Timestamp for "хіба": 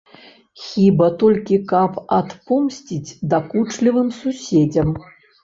0.67-1.09